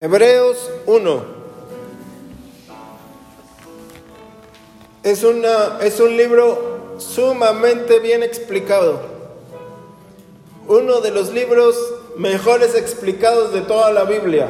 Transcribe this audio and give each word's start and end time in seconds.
Hebreos 0.00 0.70
1. 0.86 1.22
Es, 5.02 5.24
una, 5.24 5.80
es 5.82 5.98
un 5.98 6.16
libro 6.16 6.94
sumamente 6.98 7.98
bien 7.98 8.22
explicado. 8.22 9.00
Uno 10.68 11.00
de 11.00 11.10
los 11.10 11.32
libros 11.32 11.76
mejores 12.16 12.76
explicados 12.76 13.52
de 13.52 13.62
toda 13.62 13.90
la 13.90 14.04
Biblia. 14.04 14.46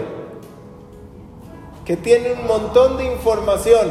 Que 1.87 1.96
tiene 1.96 2.35
un 2.35 2.46
montón 2.46 2.99
de 2.99 3.06
información. 3.06 3.90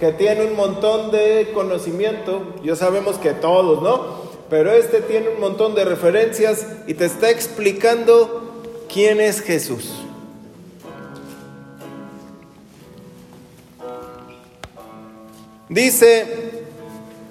Que 0.00 0.12
tiene 0.12 0.46
un 0.46 0.56
montón 0.56 1.10
de 1.10 1.50
conocimiento. 1.52 2.54
Ya 2.64 2.74
sabemos 2.74 3.18
que 3.18 3.32
todos, 3.32 3.82
¿no? 3.82 4.22
Pero 4.48 4.72
este 4.72 5.02
tiene 5.02 5.28
un 5.28 5.40
montón 5.40 5.74
de 5.74 5.84
referencias 5.84 6.66
y 6.86 6.94
te 6.94 7.04
está 7.04 7.28
explicando 7.28 8.40
quién 8.88 9.20
es 9.20 9.42
Jesús. 9.42 10.02
Dice, 15.72 16.26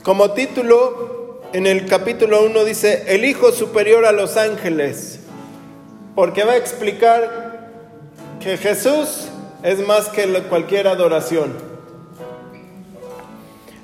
como 0.03 0.31
título, 0.31 1.41
en 1.53 1.67
el 1.67 1.85
capítulo 1.85 2.43
1 2.43 2.63
dice, 2.65 3.03
el 3.05 3.23
Hijo 3.23 3.51
superior 3.51 4.03
a 4.03 4.11
los 4.11 4.35
ángeles, 4.35 5.19
porque 6.15 6.43
va 6.43 6.53
a 6.53 6.57
explicar 6.57 7.69
que 8.39 8.57
Jesús 8.57 9.27
es 9.61 9.85
más 9.85 10.09
que 10.09 10.25
cualquier 10.49 10.87
adoración. 10.87 11.55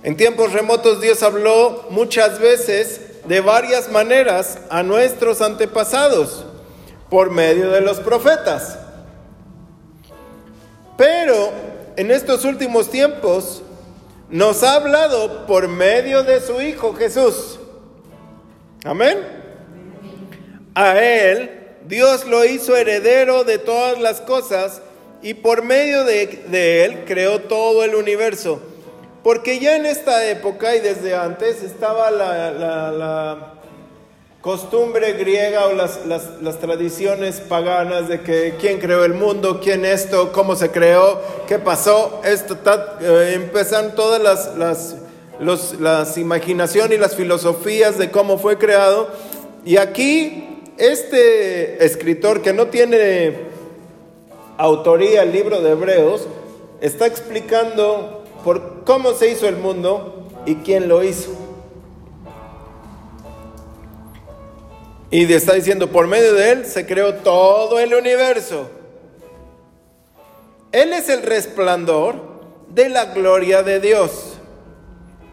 En 0.01 0.17
tiempos 0.17 0.53
remotos 0.53 1.01
Dios 1.01 1.21
habló 1.21 1.85
muchas 1.91 2.39
veces 2.39 3.01
de 3.25 3.41
varias 3.41 3.91
maneras 3.91 4.57
a 4.71 4.81
nuestros 4.81 5.41
antepasados 5.41 6.45
por 7.11 7.29
medio 7.29 7.69
de 7.69 7.81
los 7.81 7.99
profetas. 7.99 8.79
Pero 10.97 11.51
en 11.95 12.09
estos 12.09 12.43
últimos 12.43 12.89
tiempos 12.89 13.61
nos 14.29 14.63
ha 14.63 14.75
hablado 14.75 15.45
por 15.45 15.67
medio 15.67 16.23
de 16.23 16.41
su 16.41 16.61
Hijo 16.61 16.93
Jesús. 16.93 17.59
Amén. 18.83 19.17
A 20.75 20.99
Él 20.99 21.57
Dios 21.87 22.25
lo 22.25 22.43
hizo 22.45 22.75
heredero 22.75 23.43
de 23.43 23.57
todas 23.57 23.99
las 23.99 24.21
cosas 24.21 24.81
y 25.21 25.33
por 25.33 25.63
medio 25.63 26.03
de, 26.03 26.85
Él 26.85 27.05
creó 27.05 27.41
todo 27.41 27.83
el 27.83 27.95
universo. 27.95 28.61
Porque 29.23 29.59
ya 29.59 29.75
en 29.75 29.85
esta 29.85 30.25
época 30.27 30.75
y 30.75 30.79
desde 30.79 31.15
antes 31.15 31.63
estaba 31.63 32.11
la 32.11 33.56
costumbre 34.41 35.13
griega 35.13 35.65
o 35.65 35.73
las, 35.73 36.05
las, 36.05 36.59
tradiciones 36.59 37.39
paganas 37.41 38.07
de 38.07 38.21
que 38.21 38.55
quién 38.59 38.79
creó 38.79 39.03
el 39.03 39.13
mundo, 39.13 39.59
quién 39.61 39.83
esto, 39.83 40.31
cómo 40.31 40.55
se 40.55 40.71
creó, 40.71 41.21
qué 41.47 41.59
pasó, 41.59 42.21
esto, 42.23 42.57
eh, 43.01 43.33
empiezan 43.35 43.95
todas 43.95 44.21
las, 44.21 44.55
las, 44.55 44.95
los, 45.39 45.79
las 45.79 46.17
imaginaciones 46.17 46.97
y 46.97 47.01
las 47.01 47.15
filosofías 47.15 47.97
de 47.97 48.11
cómo 48.11 48.37
fue 48.37 48.57
creado. 48.57 49.09
Y 49.65 49.77
aquí 49.77 50.61
este 50.77 51.83
escritor 51.83 52.41
que 52.41 52.53
no 52.53 52.67
tiene 52.67 53.47
autoría 54.57 55.23
el 55.23 55.31
libro 55.31 55.61
de 55.61 55.71
Hebreos, 55.71 56.27
está 56.81 57.05
explicando 57.05 58.23
por 58.43 58.83
cómo 58.85 59.13
se 59.13 59.29
hizo 59.31 59.47
el 59.47 59.57
mundo 59.57 60.27
y 60.45 60.55
quién 60.55 60.87
lo 60.87 61.03
hizo. 61.03 61.46
Y 65.09 65.31
está 65.31 65.53
diciendo, 65.53 65.89
por 65.89 66.07
medio 66.07 66.33
de 66.33 66.51
Él 66.51 66.65
se 66.65 66.85
creó 66.85 67.15
todo 67.15 67.79
el 67.79 67.93
universo. 67.93 68.69
Él 70.71 70.91
es 70.91 71.07
el 71.07 71.23
resplandor 71.23 72.15
de 72.69 72.89
la 72.89 73.05
gloria 73.05 73.63
de 73.63 73.79
Dios, 73.79 74.33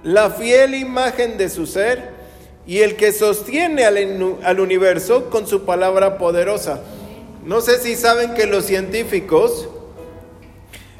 la 0.05 0.31
fiel 0.31 0.75
imagen 0.75 1.37
de 1.37 1.49
su 1.49 1.67
ser 1.67 2.15
y 2.67 2.81
el 2.81 2.95
que 2.95 3.13
sostiene 3.13 3.85
al, 3.85 4.61
universo 4.61 5.29
con 5.29 5.47
su 5.47 5.65
palabra 5.65 6.19
poderosa. 6.19 6.81
No 7.45 7.61
sé 7.61 7.79
si 7.79 7.97
saben 7.97 8.35
que 8.35 8.47
los 8.47 8.65
científicos, 8.65 9.69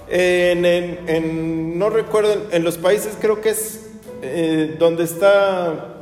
en, 0.09 1.79
no 1.79 1.91
recuerdo, 1.91 2.49
en 2.51 2.65
los 2.65 2.77
países 2.77 3.15
creo 3.21 3.41
que 3.41 3.51
es 3.51 3.81
eh, 4.21 4.75
donde 4.79 5.05
está 5.05 5.94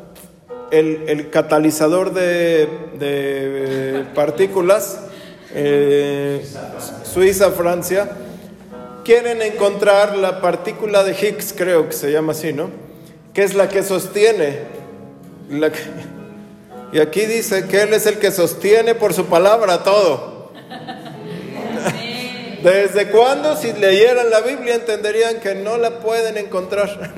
el, 0.73 1.31
catalizador 1.31 2.13
de, 2.13 2.69
de 2.99 4.05
partículas, 4.15 5.01
eh, 5.55 6.45
Suiza, 7.05 7.51
Francia, 7.51 8.11
quieren 9.05 9.43
encontrar 9.43 10.17
la 10.17 10.41
partícula 10.41 11.05
de 11.05 11.13
Higgs, 11.13 11.55
creo 11.57 11.89
que 11.89 11.95
se 11.95 12.11
llama 12.11 12.33
así, 12.33 12.53
¿no? 12.53 12.71
Que 13.35 13.43
es 13.43 13.55
la 13.55 13.69
que 13.69 13.83
sostiene. 13.83 14.61
La 15.51 15.71
y 16.93 17.01
aquí 17.01 17.25
dice 17.25 17.67
que 17.67 17.83
Él 17.83 17.95
es 17.95 18.07
el 18.07 18.19
que 18.19 18.31
sostiene 18.31 18.95
por 18.95 19.15
su 19.15 19.25
palabra 19.27 19.83
todo. 19.83 20.42
¿Desde 22.63 23.11
cuándo 23.11 23.57
si 23.57 23.73
leyeran 23.73 24.31
la 24.31 24.41
Biblia 24.41 24.77
entenderían 24.77 25.41
que 25.41 25.55
no 25.55 25.79
la 25.79 25.99
pueden 25.99 26.37
encontrar? 26.37 27.13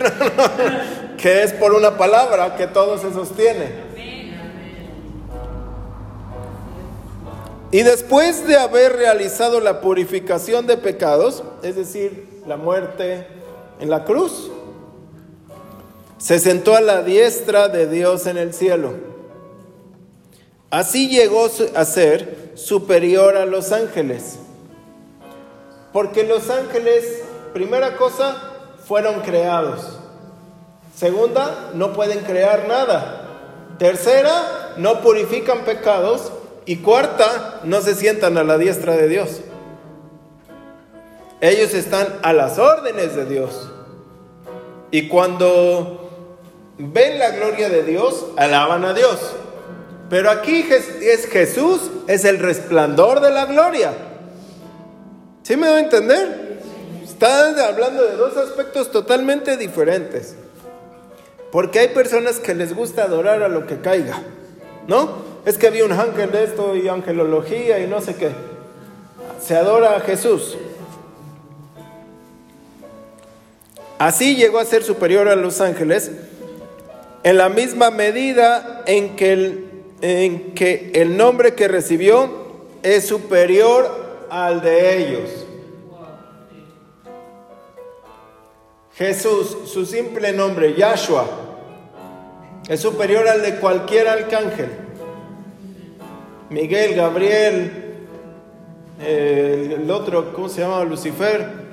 que 1.18 1.42
es 1.42 1.52
por 1.52 1.74
una 1.74 1.98
palabra 1.98 2.56
que 2.56 2.66
todo 2.66 2.98
se 2.98 3.12
sostiene. 3.12 3.94
Y 7.70 7.82
después 7.82 8.46
de 8.46 8.56
haber 8.56 8.94
realizado 8.94 9.60
la 9.60 9.80
purificación 9.80 10.66
de 10.66 10.76
pecados, 10.76 11.42
es 11.62 11.76
decir, 11.76 12.28
la 12.46 12.56
muerte 12.56 13.26
en 13.80 13.90
la 13.90 14.04
cruz, 14.04 14.50
se 16.18 16.38
sentó 16.38 16.76
a 16.76 16.80
la 16.80 17.02
diestra 17.02 17.68
de 17.68 17.88
Dios 17.88 18.26
en 18.26 18.38
el 18.38 18.54
cielo. 18.54 18.94
Así 20.70 21.08
llegó 21.08 21.50
a 21.74 21.84
ser 21.84 22.52
superior 22.54 23.36
a 23.36 23.44
los 23.44 23.72
ángeles 23.72 24.38
porque 25.94 26.24
los 26.24 26.50
ángeles, 26.50 27.22
primera 27.52 27.96
cosa, 27.96 28.36
fueron 28.84 29.20
creados. 29.20 30.00
Segunda, 30.92 31.70
no 31.74 31.92
pueden 31.92 32.24
crear 32.24 32.66
nada. 32.66 33.28
Tercera, 33.78 34.72
no 34.76 35.02
purifican 35.02 35.60
pecados. 35.60 36.32
Y 36.66 36.78
cuarta, 36.78 37.60
no 37.62 37.80
se 37.80 37.94
sientan 37.94 38.36
a 38.38 38.42
la 38.42 38.58
diestra 38.58 38.96
de 38.96 39.06
Dios. 39.06 39.42
Ellos 41.40 41.72
están 41.74 42.08
a 42.22 42.32
las 42.32 42.58
órdenes 42.58 43.14
de 43.14 43.26
Dios. 43.26 43.70
Y 44.90 45.06
cuando 45.06 46.10
ven 46.76 47.20
la 47.20 47.30
gloria 47.30 47.68
de 47.68 47.84
Dios, 47.84 48.26
alaban 48.36 48.84
a 48.84 48.94
Dios. 48.94 49.20
Pero 50.10 50.28
aquí 50.28 50.66
es 50.68 51.26
Jesús, 51.26 51.82
es 52.08 52.24
el 52.24 52.40
resplandor 52.40 53.20
de 53.20 53.30
la 53.30 53.44
gloria. 53.44 53.92
¿Sí 55.44 55.58
me 55.58 55.66
doy 55.66 55.76
a 55.76 55.80
entender? 55.80 56.58
Están 57.04 57.58
hablando 57.58 58.02
de 58.02 58.16
dos 58.16 58.34
aspectos 58.38 58.90
totalmente 58.90 59.58
diferentes. 59.58 60.36
Porque 61.52 61.80
hay 61.80 61.88
personas 61.88 62.40
que 62.40 62.54
les 62.54 62.74
gusta 62.74 63.04
adorar 63.04 63.42
a 63.42 63.48
lo 63.48 63.66
que 63.66 63.78
caiga, 63.78 64.22
¿no? 64.88 65.22
Es 65.44 65.58
que 65.58 65.66
había 65.66 65.84
un 65.84 65.92
ángel 65.92 66.32
de 66.32 66.44
esto 66.44 66.74
y 66.74 66.88
angelología 66.88 67.78
y 67.78 67.86
no 67.86 68.00
sé 68.00 68.16
qué. 68.16 68.30
Se 69.40 69.54
adora 69.54 69.96
a 69.96 70.00
Jesús. 70.00 70.56
Así 73.98 74.36
llegó 74.36 74.58
a 74.58 74.64
ser 74.64 74.82
superior 74.82 75.28
a 75.28 75.36
los 75.36 75.60
ángeles 75.60 76.10
en 77.22 77.36
la 77.36 77.50
misma 77.50 77.90
medida 77.90 78.82
en 78.86 79.14
que 79.14 79.32
el, 79.34 79.68
en 80.00 80.54
que 80.54 80.90
el 80.94 81.18
nombre 81.18 81.54
que 81.54 81.68
recibió 81.68 82.30
es 82.82 83.06
superior 83.06 84.03
al 84.34 84.60
de 84.60 84.98
ellos. 84.98 85.30
Jesús, 88.96 89.56
su 89.66 89.86
simple 89.86 90.32
nombre, 90.32 90.74
Yahshua, 90.74 91.24
es 92.68 92.80
superior 92.80 93.28
al 93.28 93.42
de 93.42 93.56
cualquier 93.56 94.08
arcángel. 94.08 94.70
Miguel, 96.50 96.96
Gabriel, 96.96 97.70
el 99.00 99.88
otro, 99.90 100.32
¿cómo 100.32 100.48
se 100.48 100.62
llama? 100.62 100.82
Lucifer. 100.82 101.64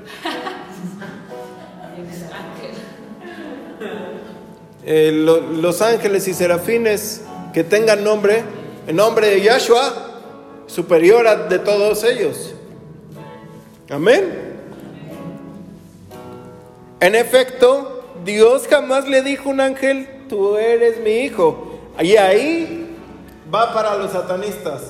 los 4.85 5.81
ángeles 5.81 6.27
y 6.27 6.33
serafines 6.35 7.23
que 7.53 7.63
tengan 7.63 8.03
nombre, 8.03 8.43
el 8.87 8.95
nombre 8.95 9.31
de 9.31 9.41
Yahshua, 9.41 10.09
superior 10.67 11.27
a 11.27 11.35
de 11.35 11.59
todos 11.59 12.03
ellos. 12.03 12.50
Amén. 13.91 14.23
En 17.01 17.13
efecto, 17.13 18.05
Dios 18.23 18.67
jamás 18.69 19.07
le 19.07 19.21
dijo 19.21 19.49
a 19.49 19.51
un 19.51 19.59
ángel, 19.59 20.07
tú 20.29 20.55
eres 20.55 21.01
mi 21.01 21.11
hijo. 21.25 21.77
Y 21.99 22.15
ahí 22.15 22.95
va 23.53 23.73
para 23.73 23.97
los 23.97 24.11
satanistas. 24.11 24.81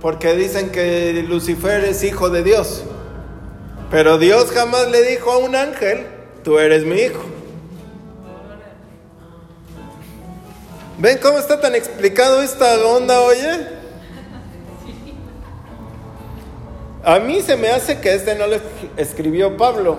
porque 0.00 0.34
dicen 0.34 0.70
que 0.72 1.24
Lucifer 1.28 1.84
es 1.84 2.02
hijo 2.02 2.28
de 2.28 2.42
Dios. 2.42 2.82
Pero 3.88 4.18
Dios 4.18 4.50
jamás 4.50 4.90
le 4.90 5.02
dijo 5.04 5.30
a 5.30 5.38
un 5.38 5.54
ángel, 5.54 6.08
tú 6.42 6.58
eres 6.58 6.84
mi 6.84 6.96
hijo. 6.96 7.22
¿Ven 10.98 11.18
cómo 11.22 11.38
está 11.38 11.60
tan 11.60 11.76
explicado 11.76 12.42
esta 12.42 12.84
onda, 12.84 13.20
oye? 13.20 13.81
A 17.04 17.18
mí 17.18 17.40
se 17.40 17.56
me 17.56 17.68
hace 17.68 18.00
que 18.00 18.14
este 18.14 18.34
no 18.36 18.46
lo 18.46 18.56
escribió 18.96 19.56
Pablo. 19.56 19.96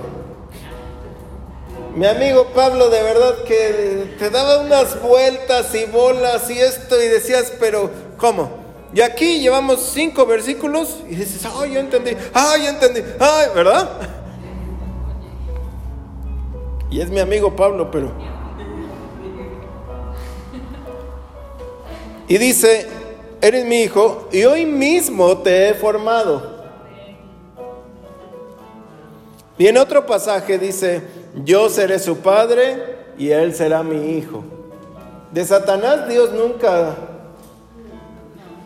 Mi 1.95 2.07
amigo 2.07 2.47
Pablo, 2.55 2.89
de 2.89 3.03
verdad 3.03 3.43
que 3.45 4.15
te 4.17 4.29
daba 4.29 4.59
unas 4.59 5.01
vueltas 5.01 5.75
y 5.75 5.85
bolas 5.85 6.49
y 6.49 6.57
esto 6.57 7.01
y 7.01 7.07
decías, 7.07 7.53
pero 7.59 7.91
¿cómo? 8.17 8.49
Y 8.93 9.01
aquí 9.01 9.41
llevamos 9.41 9.91
cinco 9.93 10.25
versículos 10.25 10.99
y 11.09 11.15
dices, 11.15 11.45
ay, 11.45 11.73
ya 11.73 11.81
entendí, 11.81 12.11
ay, 12.33 12.63
ya 12.63 12.69
entendí, 12.69 13.01
ay, 13.19 13.47
¿verdad? 13.53 13.89
Y 16.89 17.01
es 17.01 17.09
mi 17.09 17.19
amigo 17.19 17.55
Pablo, 17.55 17.91
pero... 17.91 18.11
Y 22.27 22.37
dice, 22.37 22.87
eres 23.41 23.65
mi 23.65 23.81
hijo 23.81 24.29
y 24.31 24.45
hoy 24.45 24.65
mismo 24.65 25.39
te 25.39 25.69
he 25.69 25.73
formado. 25.73 26.52
Y 29.57 29.67
en 29.67 29.77
otro 29.77 30.05
pasaje 30.05 30.57
dice, 30.57 31.01
yo 31.43 31.69
seré 31.69 31.99
su 31.99 32.17
padre 32.17 32.77
y 33.17 33.29
él 33.29 33.53
será 33.53 33.83
mi 33.83 34.17
hijo. 34.17 34.43
De 35.31 35.45
Satanás 35.45 36.07
Dios 36.07 36.31
nunca 36.31 36.95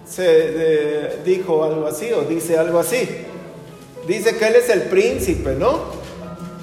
se 0.06 1.19
dijo 1.25 1.63
algo 1.63 1.88
así 1.88 2.12
o 2.12 2.22
dice 2.22 2.57
algo 2.57 2.80
así. 2.80 3.07
Dice 4.07 4.38
que 4.38 4.48
él 4.48 4.56
es 4.56 4.69
el 4.69 4.84
príncipe, 4.84 5.56
¿no? 5.56 5.80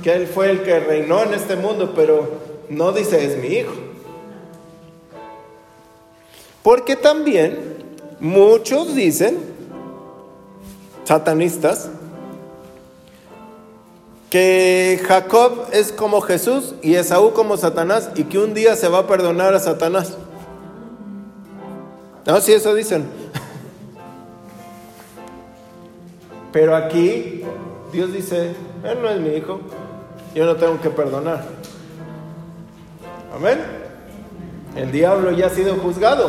Que 0.03 0.15
él 0.15 0.27
fue 0.27 0.51
el 0.51 0.63
que 0.63 0.81
reinó 0.81 1.23
en 1.23 1.35
este 1.35 1.57
mundo, 1.57 1.93
pero 1.95 2.29
no 2.71 2.93
dice 2.93 3.25
es 3.25 3.37
mi 3.37 3.49
hijo. 3.49 3.73
Porque 6.63 6.97
también 6.97 7.59
muchos 8.21 8.95
dicen, 8.95 9.37
satanistas, 11.05 11.91
que 14.35 15.01
Jacob 15.07 15.67
es 15.71 15.93
como 15.93 16.21
Jesús 16.21 16.75
y 16.83 16.97
Esaú 16.97 17.35
como 17.35 17.57
Satanás 17.57 18.11
y 18.17 18.25
que 18.25 18.41
un 18.41 18.53
día 18.53 18.75
se 18.75 18.89
va 18.89 18.99
a 18.99 19.07
perdonar 19.07 19.55
a 19.55 19.61
Satanás. 19.61 20.19
No, 22.27 22.41
si 22.41 22.53
eso 22.53 22.75
dicen. 22.75 23.05
Pero 26.53 26.75
aquí 26.75 27.45
Dios 27.93 28.13
dice, 28.13 28.57
él 28.83 28.99
no 29.01 29.09
es 29.09 29.21
mi 29.21 29.37
hijo, 29.37 29.61
yo 30.35 30.47
no 30.47 30.57
tengo 30.57 30.81
que 30.81 30.91
perdonar. 30.91 31.45
Amén. 33.33 33.61
El 34.75 34.91
diablo 34.91 35.31
ya 35.31 35.47
ha 35.47 35.51
sido 35.51 35.77
juzgado. 35.77 36.29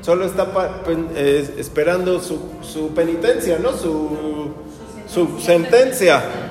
Solo 0.00 0.26
está 0.26 0.46
esperando 1.58 2.20
su, 2.20 2.92
penitencia, 2.94 3.58
¿no? 3.58 3.72
Su, 3.72 4.52
su 5.08 5.40
sentencia. 5.40 6.47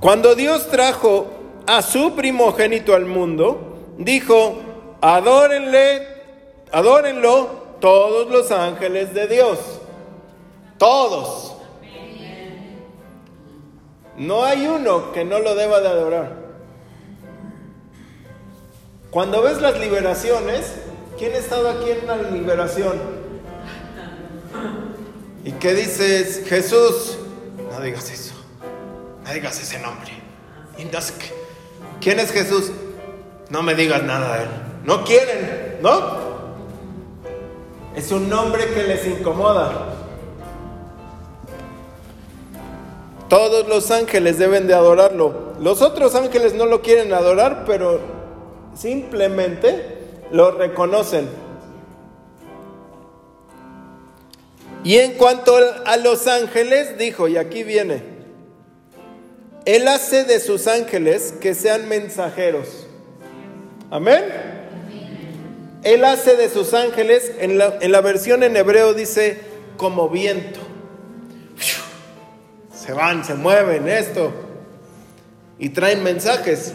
Cuando 0.00 0.34
Dios 0.34 0.68
trajo 0.68 1.26
a 1.66 1.82
su 1.82 2.14
primogénito 2.14 2.94
al 2.94 3.06
mundo, 3.06 3.94
dijo, 3.98 4.60
adórenle, 5.00 6.06
adórenlo 6.70 7.68
todos 7.80 8.30
los 8.30 8.50
ángeles 8.52 9.12
de 9.12 9.26
Dios. 9.26 9.58
Todos. 10.78 11.54
No 14.16 14.44
hay 14.44 14.66
uno 14.66 15.12
que 15.12 15.24
no 15.24 15.38
lo 15.40 15.54
deba 15.54 15.80
de 15.80 15.88
adorar. 15.88 16.36
Cuando 19.10 19.42
ves 19.42 19.60
las 19.60 19.78
liberaciones, 19.78 20.74
¿quién 21.18 21.32
ha 21.34 21.38
estado 21.38 21.70
aquí 21.70 21.90
en 21.90 22.04
una 22.04 22.16
liberación? 22.30 22.98
¿Y 25.44 25.52
qué 25.52 25.72
dices? 25.72 26.44
Jesús, 26.46 27.16
no 27.70 27.80
digas 27.80 28.10
eso. 28.10 28.27
No 29.28 29.34
digas 29.34 29.60
ese 29.60 29.78
nombre. 29.78 30.10
¿Quién 32.00 32.18
es 32.18 32.32
Jesús? 32.32 32.72
No 33.50 33.62
me 33.62 33.74
digas 33.74 34.02
nada 34.02 34.38
de 34.38 34.42
él. 34.44 34.48
No 34.84 35.04
quieren, 35.04 35.76
¿no? 35.82 36.16
Es 37.94 38.10
un 38.10 38.30
nombre 38.30 38.64
que 38.72 38.84
les 38.84 39.06
incomoda. 39.06 39.96
Todos 43.28 43.68
los 43.68 43.90
ángeles 43.90 44.38
deben 44.38 44.66
de 44.66 44.72
adorarlo. 44.72 45.52
Los 45.60 45.82
otros 45.82 46.14
ángeles 46.14 46.54
no 46.54 46.64
lo 46.64 46.80
quieren 46.80 47.12
adorar, 47.12 47.64
pero 47.66 48.00
simplemente 48.74 50.22
lo 50.30 50.52
reconocen. 50.52 51.28
Y 54.84 54.96
en 54.96 55.18
cuanto 55.18 55.54
a 55.84 55.98
los 55.98 56.26
ángeles, 56.26 56.96
dijo, 56.96 57.28
y 57.28 57.36
aquí 57.36 57.62
viene, 57.62 58.17
Él 59.68 59.86
hace 59.86 60.24
de 60.24 60.40
sus 60.40 60.66
ángeles 60.66 61.34
que 61.42 61.54
sean 61.54 61.90
mensajeros. 61.90 62.86
Amén. 63.90 64.24
Él 65.82 66.06
hace 66.06 66.36
de 66.36 66.48
sus 66.48 66.72
ángeles, 66.72 67.32
en 67.38 67.58
la, 67.58 67.76
en 67.82 67.92
la 67.92 68.00
versión 68.00 68.42
en 68.42 68.56
hebreo 68.56 68.94
dice, 68.94 69.38
como 69.76 70.08
viento. 70.08 70.58
Se 72.72 72.94
van, 72.94 73.26
se 73.26 73.34
mueven, 73.34 73.88
esto. 73.88 74.32
Y 75.58 75.68
traen 75.68 76.02
mensajes. 76.02 76.72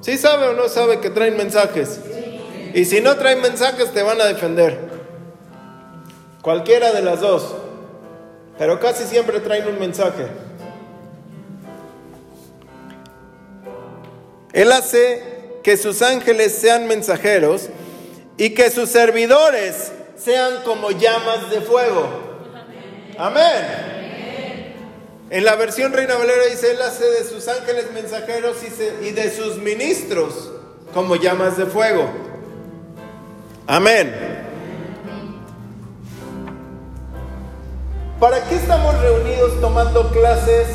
¿Sí 0.00 0.16
sabe 0.16 0.46
o 0.46 0.54
no 0.54 0.70
sabe 0.70 0.98
que 1.00 1.10
traen 1.10 1.36
mensajes? 1.36 2.00
Y 2.72 2.86
si 2.86 3.02
no 3.02 3.16
traen 3.18 3.42
mensajes, 3.42 3.92
te 3.92 4.02
van 4.02 4.18
a 4.18 4.24
defender. 4.24 4.78
Cualquiera 6.40 6.90
de 6.90 7.02
las 7.02 7.20
dos. 7.20 7.54
Pero 8.56 8.80
casi 8.80 9.04
siempre 9.04 9.40
traen 9.40 9.66
un 9.66 9.78
mensaje. 9.78 10.51
Él 14.52 14.70
hace 14.72 15.22
que 15.62 15.76
sus 15.76 16.02
ángeles 16.02 16.52
sean 16.52 16.86
mensajeros 16.86 17.68
y 18.36 18.50
que 18.50 18.70
sus 18.70 18.88
servidores 18.88 19.92
sean 20.16 20.62
como 20.64 20.90
llamas 20.90 21.50
de 21.50 21.60
fuego. 21.60 22.08
Amén. 23.18 23.92
En 25.30 25.44
la 25.46 25.56
versión 25.56 25.94
Reina 25.94 26.16
Valera 26.16 26.44
dice, 26.50 26.72
Él 26.72 26.82
hace 26.82 27.04
de 27.06 27.24
sus 27.24 27.48
ángeles 27.48 27.90
mensajeros 27.94 28.58
y, 29.02 29.10
de 29.12 29.30
sus 29.34 29.56
ministros 29.56 30.50
como 30.92 31.16
llamas 31.16 31.56
de 31.56 31.64
fuego. 31.64 32.10
Amén. 33.66 34.14
¿Para 38.20 38.46
qué 38.46 38.56
estamos 38.56 39.00
reunidos 39.00 39.58
tomando 39.60 40.10
clases, 40.12 40.68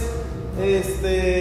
este, 0.60 1.37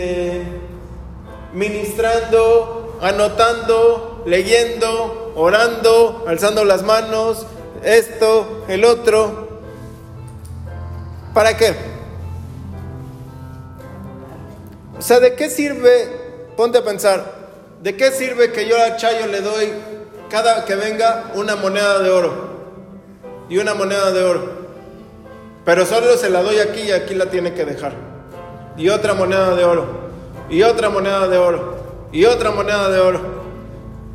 ministrando, 1.56 2.98
anotando, 3.00 4.22
leyendo, 4.26 5.32
orando, 5.34 6.26
alzando 6.28 6.66
las 6.66 6.82
manos, 6.82 7.46
esto, 7.82 8.64
el 8.68 8.84
otro? 8.84 9.48
¿Para 11.32 11.56
qué? 11.56 11.74
O 14.98 15.00
sea, 15.00 15.18
¿de 15.18 15.34
qué 15.34 15.48
sirve? 15.48 16.26
Ponte 16.58 16.76
a 16.78 16.84
pensar, 16.84 17.24
¿de 17.82 17.96
qué 17.96 18.10
sirve 18.12 18.52
que 18.52 18.68
yo 18.68 18.76
a 18.76 18.96
Chayo 18.96 19.26
le 19.26 19.40
doy 19.40 19.72
cada 20.28 20.66
que 20.66 20.74
venga 20.74 21.32
una 21.36 21.56
moneda 21.56 22.00
de 22.00 22.10
oro? 22.10 22.56
Y 23.48 23.56
una 23.56 23.72
moneda 23.72 24.12
de 24.12 24.22
oro. 24.22 24.50
Pero 25.64 25.86
solo 25.86 26.18
se 26.18 26.28
la 26.28 26.42
doy 26.42 26.58
aquí 26.58 26.82
y 26.82 26.92
aquí 26.92 27.14
la 27.14 27.30
tiene 27.30 27.54
que 27.54 27.64
dejar. 27.64 27.94
Y 28.76 28.90
otra 28.90 29.14
moneda 29.14 29.56
de 29.56 29.64
oro. 29.64 30.05
Y 30.48 30.62
otra 30.62 30.90
moneda 30.90 31.26
de 31.28 31.38
oro. 31.38 32.08
Y 32.12 32.24
otra 32.24 32.50
moneda 32.50 32.88
de 32.88 33.00
oro. 33.00 33.20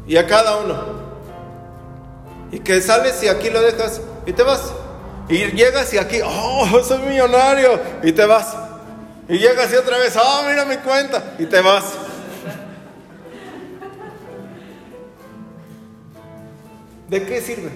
Y 0.08 0.18
a 0.18 0.26
cada 0.26 0.58
uno. 0.58 1.02
Y 2.52 2.60
que 2.60 2.82
sales 2.82 3.22
y 3.24 3.28
aquí 3.28 3.50
lo 3.50 3.62
dejas 3.62 4.02
y 4.26 4.34
te 4.34 4.44
vas. 4.44 4.74
Y 5.30 5.46
llegas 5.52 5.94
y 5.94 5.98
aquí, 5.98 6.20
oh, 6.24 6.84
soy 6.84 7.00
millonario. 7.00 7.80
Y 8.04 8.12
te 8.12 8.26
vas. 8.26 8.56
Y 9.30 9.38
llegas 9.38 9.72
y 9.72 9.76
otra 9.76 9.98
vez, 9.98 10.18
oh, 10.18 10.44
mira 10.48 10.66
mi 10.66 10.78
cuenta. 10.78 11.36
Y 11.40 11.46
te 11.46 11.62
vas. 11.62 11.86
¿De 17.08 17.24
qué 17.26 17.42
sirve? 17.42 17.72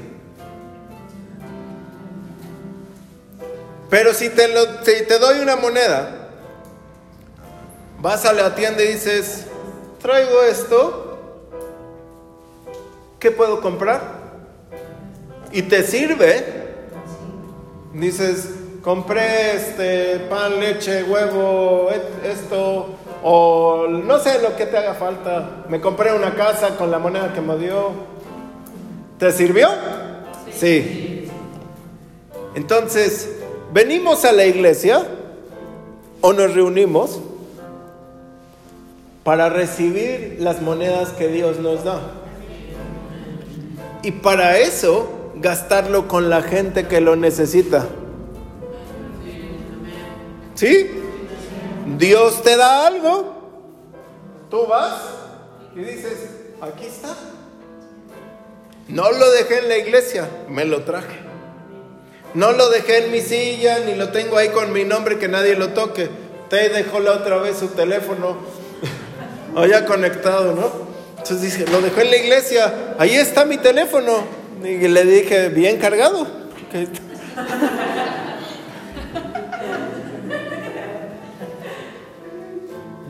Pero 3.90 4.14
si 4.14 4.30
te, 4.30 4.48
lo, 4.48 4.66
te 4.80 5.20
doy 5.20 5.40
una 5.40 5.56
moneda, 5.58 6.25
vas 8.02 8.26
a 8.26 8.34
la 8.34 8.56
tienda 8.56 8.84
y 8.84 8.94
dices, 8.94 9.46
traigo 10.02 10.42
esto, 10.44 11.18
¿qué 13.20 13.32
puedo 13.32 13.62
comprar? 13.62 14.02
Y 15.52 15.64
te 15.64 15.84
sirve. 15.84 16.66
Dices, 17.94 18.50
compré 18.84 19.56
este 19.56 20.20
pan, 20.30 20.60
leche, 20.60 21.04
huevo, 21.04 21.90
esto, 22.24 22.88
o 23.24 23.88
no 23.88 24.20
sé 24.20 24.42
lo 24.42 24.56
que 24.56 24.66
te 24.66 24.78
haga 24.78 24.94
falta. 24.94 25.66
Me 25.70 25.80
compré 25.80 26.14
una 26.14 26.36
casa 26.36 26.78
con 26.78 26.92
la 26.92 27.00
moneda 27.00 27.34
que 27.34 27.42
me 27.42 27.58
dio. 27.58 27.92
¿Te 29.18 29.32
sirvió? 29.32 29.70
Sí. 30.52 31.32
Entonces, 32.54 33.30
venimos 33.74 34.26
a 34.26 34.34
la 34.34 34.46
iglesia 34.46 35.04
o 36.22 36.34
nos 36.34 36.54
reunimos 36.54 37.20
para 39.26 39.50
recibir 39.50 40.38
las 40.40 40.62
monedas 40.62 41.10
que 41.10 41.30
Dios 41.30 41.58
nos 41.58 41.84
da. 41.84 42.00
Y 44.04 44.12
para 44.12 44.60
eso 44.60 45.32
gastarlo 45.38 46.08
con 46.08 46.30
la 46.30 46.44
gente 46.44 46.88
que 46.88 47.02
lo 47.02 47.16
necesita. 47.16 47.88
¿Sí? 50.54 50.92
Dios 51.98 52.44
te 52.44 52.56
da 52.56 52.86
algo, 52.86 53.34
tú 54.52 54.68
vas 54.68 55.02
y 55.76 55.80
dices, 55.80 56.30
aquí 56.62 56.86
está. 56.86 57.16
No 58.88 59.12
lo 59.12 59.32
dejé 59.32 59.58
en 59.58 59.70
la 59.70 59.78
iglesia, 59.80 60.30
me 60.50 60.66
lo 60.66 60.84
traje. 60.84 61.18
No 62.36 62.52
lo 62.52 62.70
dejé 62.70 63.06
en 63.06 63.12
mi 63.12 63.22
silla, 63.22 63.80
ni 63.80 63.96
lo 63.96 64.10
tengo 64.10 64.38
ahí 64.38 64.50
con 64.50 64.72
mi 64.72 64.84
nombre 64.84 65.18
que 65.18 65.28
nadie 65.28 65.56
lo 65.56 65.70
toque. 65.70 66.10
Te 66.48 66.70
dejó 66.70 67.00
la 67.00 67.14
otra 67.14 67.38
vez 67.38 67.58
su 67.58 67.70
teléfono 67.70 68.65
allá 69.56 69.86
conectado, 69.86 70.54
¿no? 70.54 70.72
Entonces 71.18 71.42
dice, 71.42 71.66
lo 71.72 71.82
dejó 71.82 72.02
en 72.02 72.12
la 72.12 72.18
iglesia, 72.18 72.96
ahí 73.00 73.16
está 73.16 73.46
mi 73.46 73.58
teléfono. 73.58 74.46
Y 74.64 74.88
le 74.88 75.04
dije, 75.04 75.50
bien 75.50 75.78
cargado. 75.78 76.28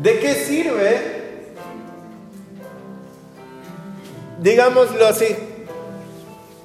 ¿De 0.02 0.20
qué 0.20 0.34
sirve? 0.34 1.16
Digámoslo 4.40 5.08
así, 5.08 5.36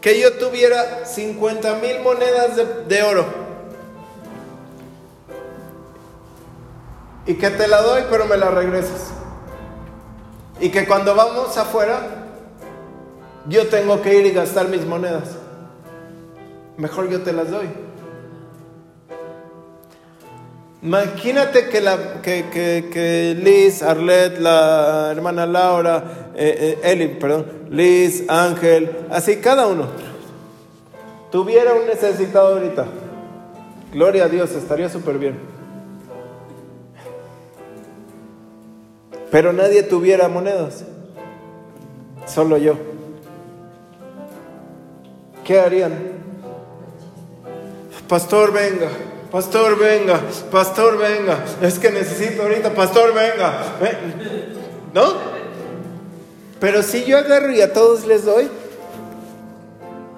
que 0.01 0.21
yo 0.21 0.35
tuviera 0.35 1.07
50 1.07 1.75
mil 1.77 2.01
monedas 2.01 2.57
de, 2.89 3.03
oro 3.03 3.25
y 7.27 7.35
que 7.35 7.51
te 7.51 7.69
la 7.69 7.83
doy 7.83 8.03
pero 8.11 8.27
me 8.27 8.37
la 8.37 8.51
regresas. 8.51 9.20
Y 10.61 10.69
que 10.71 10.87
cuando 10.87 11.15
vamos 11.15 11.57
afuera, 11.57 12.01
yo 13.49 13.67
tengo 13.69 14.03
que 14.03 14.15
ir 14.19 14.27
y 14.27 14.31
gastar 14.31 14.69
mis 14.69 14.85
monedas. 14.85 15.37
Mejor 16.77 17.09
yo 17.09 17.23
te 17.23 17.33
las 17.33 17.51
doy. 17.51 17.67
Imagínate 20.83 21.69
que, 21.69 21.81
la, 21.81 22.23
que, 22.23 23.37
Liz, 23.39 23.83
Arlette, 23.83 24.39
la 24.39 25.11
hermana 25.11 25.45
Laura, 25.45 26.31
eh, 26.35 26.79
eh, 26.83 26.91
Eli, 26.91 27.09
perdón, 27.09 27.47
Liz, 27.69 28.25
Ángel, 28.29 29.07
así 29.11 29.37
cada 29.37 29.67
uno, 29.67 29.89
tuviera 31.31 31.75
un 31.75 31.87
necesitado 31.87 32.55
ahorita. 32.55 32.87
Gloria 33.93 34.25
a 34.25 34.29
Dios, 34.29 34.53
estaría 34.53 34.89
súper 34.89 35.19
bien. 35.19 35.60
Pero 39.31 39.53
nadie 39.53 39.83
tuviera 39.83 40.29
monedas, 40.29 40.85
solo 42.27 42.57
yo. 42.59 42.77
¿Qué 45.45 45.59
harían? 45.59 45.93
Pastor, 48.09 48.53
venga, 48.53 48.89
pastor, 49.31 49.79
venga, 49.79 50.21
pastor, 50.51 50.99
venga, 50.99 51.45
es 51.63 51.79
que 51.79 51.91
necesito 51.91 52.43
ahorita, 52.43 52.75
pastor, 52.75 53.15
venga, 53.15 53.65
¿no? 54.93 55.15
Pero 56.61 56.83
si 56.83 57.05
yo 57.05 57.19
agarro 57.19 57.53
y 57.53 57.61
a 57.63 57.73
todos 57.73 58.07
les 58.07 58.25
doy, 58.25 58.49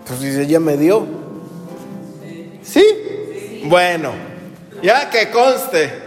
pues 0.07 0.21
dice, 0.21 0.47
ya 0.47 0.59
me 0.59 0.77
dio. 0.77 1.07
¿Sí? 2.63 2.85
Bueno, 3.67 4.13
ya 4.83 5.09
que 5.09 5.31
conste. 5.31 6.02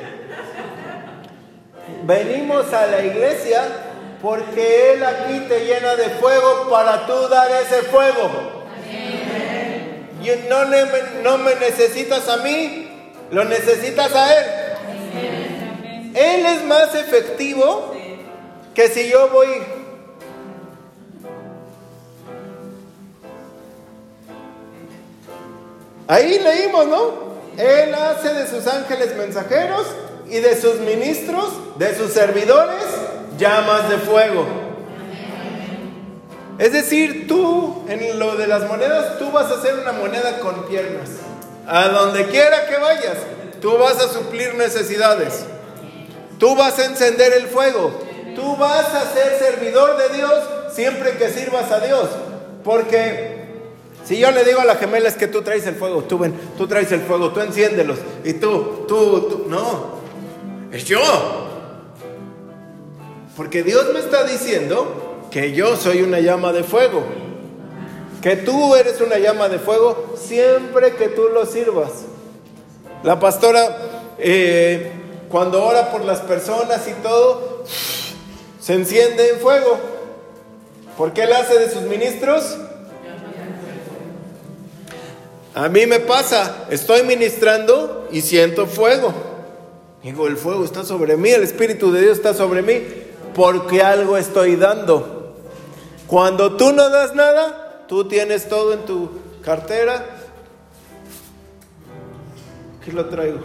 Venimos 2.06 2.72
a 2.72 2.86
la 2.86 3.04
iglesia 3.04 3.64
porque 4.22 4.94
Él 4.94 5.04
aquí 5.04 5.40
te 5.48 5.66
llena 5.66 5.96
de 5.96 6.10
fuego 6.12 6.70
para 6.70 7.08
tú 7.08 7.28
dar 7.30 7.50
ese 7.52 7.82
fuego. 7.84 8.30
Y 10.22 10.30
no, 10.48 11.38
me 11.40 11.56
necesitas 11.56 12.30
a 12.30 12.38
mí, 12.38 13.12
lo 13.32 13.44
necesitas 13.46 14.14
a 14.14 14.38
Él. 14.38 14.46
Él 16.14 16.46
es 16.46 16.64
más 16.66 16.94
efectivo 16.94 17.96
que 18.76 18.88
si 18.88 19.10
yo 19.10 19.30
voy 19.30 19.48
Ahí 26.08 26.38
leímos, 26.38 26.86
¿no? 26.86 27.26
Él 27.58 27.96
hace 27.96 28.32
de 28.32 28.48
sus 28.48 28.68
ángeles 28.68 29.16
mensajeros 29.16 29.88
y 30.30 30.40
de 30.40 30.60
sus 30.60 30.80
ministros, 30.80 31.50
de 31.78 31.96
sus 31.96 32.12
servidores, 32.12 32.84
llamas 33.38 33.90
de 33.90 33.98
fuego. 33.98 34.46
Es 36.58 36.72
decir, 36.72 37.28
tú, 37.28 37.84
en 37.88 38.18
lo 38.18 38.36
de 38.36 38.48
las 38.48 38.68
monedas, 38.68 39.20
tú 39.20 39.32
vas 39.32 39.52
a 39.52 39.56
hacer 39.56 39.76
una 39.76 39.92
moneda 39.92 40.40
con 40.40 40.66
piernas. 40.66 41.10
A 41.68 41.90
donde 41.90 42.28
quiera 42.28 42.66
que 42.68 42.78
vayas, 42.78 43.18
tú 43.62 43.78
vas 43.78 43.98
a 43.98 44.08
suplir 44.08 44.56
necesidades. 44.56 45.46
Tú 46.40 46.56
vas 46.56 46.80
a 46.80 46.86
encender 46.86 47.34
el 47.34 47.48
fuego. 47.48 47.92
Tú 48.36 48.56
vas 48.58 48.94
a 48.94 49.14
ser 49.14 49.38
servidor 49.40 49.98
de 49.98 50.16
Dios 50.16 50.34
siempre 50.74 51.18
que 51.18 51.30
sirvas 51.30 51.72
a 51.72 51.80
Dios. 51.80 52.10
Porque 52.64 53.46
si 54.06 54.18
yo 54.18 54.32
le 54.32 54.44
digo 54.44 54.62
a 54.62 54.66
la 54.66 54.76
gemela 54.76 55.10
es 55.10 55.16
que 55.16 55.28
tú 55.28 55.42
traes 55.42 55.66
el 55.68 55.76
fuego, 55.76 56.04
tú 56.04 56.20
ven, 56.20 56.34
tú 56.58 56.68
traes 56.68 56.92
el 56.92 57.02
fuego, 57.02 57.32
tú 57.32 57.42
enciéndelos. 57.42 58.00
Y 58.24 58.34
tú, 58.34 58.86
tú, 58.88 59.28
tú, 59.30 59.46
no 59.50 59.95
es 60.76 60.86
yo. 60.86 61.00
Porque 63.38 63.64
Dios 63.64 63.86
me 63.94 64.00
está 64.00 64.26
diciendo 64.26 65.28
que 65.32 65.54
yo 65.54 65.78
soy 65.78 66.02
una 66.02 66.20
llama 66.20 66.52
de 66.52 66.64
fuego. 66.64 67.04
Que 68.22 68.36
tú 68.36 68.76
eres 68.76 69.00
una 69.02 69.18
llama 69.18 69.48
de 69.50 69.60
fuego 69.60 70.16
siempre 70.18 70.96
que 70.96 71.08
tú 71.10 71.30
lo 71.34 71.46
sirvas. 71.46 71.92
La 73.04 73.20
pastora, 73.20 73.78
eh, 74.18 74.92
cuando 75.30 75.64
ora 75.64 75.92
por 75.92 76.04
las 76.04 76.20
personas 76.22 76.88
y 76.88 76.94
todo, 77.02 77.64
se 78.60 78.74
enciende 78.74 79.30
en 79.30 79.40
fuego. 79.40 79.78
¿Por 80.98 81.14
qué 81.14 81.24
él 81.24 81.34
hace 81.34 81.58
de 81.58 81.70
sus 81.70 81.84
ministros? 81.84 82.58
A 85.54 85.70
mí 85.70 85.86
me 85.86 86.02
pasa, 86.02 86.66
estoy 86.70 87.04
ministrando 87.04 88.10
y 88.12 88.22
siento 88.22 88.66
fuego. 88.66 89.35
Digo, 90.06 90.28
el 90.28 90.38
fuego 90.38 90.64
está 90.64 90.84
sobre 90.84 91.18
mí, 91.18 91.32
el 91.32 91.42
Espíritu 91.42 91.92
de 91.92 92.02
Dios 92.02 92.18
está 92.18 92.36
sobre 92.36 92.62
mí, 92.62 92.80
porque 93.34 93.82
algo 93.82 94.18
estoy 94.18 94.56
dando. 94.56 95.34
Cuando 96.06 96.56
tú 96.58 96.72
no 96.74 96.92
das 96.92 97.16
nada, 97.16 97.86
tú 97.88 98.08
tienes 98.08 98.48
todo 98.48 98.74
en 98.74 98.86
tu 98.86 99.10
cartera. 99.42 100.06
Aquí 102.80 102.92
lo 102.92 103.08
traigo. 103.08 103.40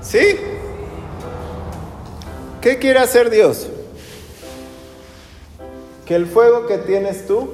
¿Sí? 0.00 0.36
¿Qué 2.60 2.78
quiere 2.78 3.00
hacer 3.00 3.28
Dios? 3.28 3.66
Que 6.06 6.14
el 6.14 6.26
fuego 6.26 6.68
que 6.68 6.78
tienes 6.78 7.26
tú, 7.26 7.50